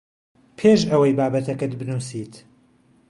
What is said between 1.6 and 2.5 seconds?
بنووسیت